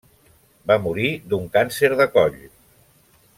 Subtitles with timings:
[0.71, 2.41] Va morir d'un càncer de coll.